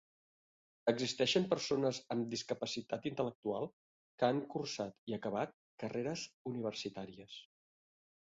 [0.91, 3.69] Existeixen persones amb discapacitat intel·lectual
[4.23, 7.39] que han cursat i acabat carreres universitàries.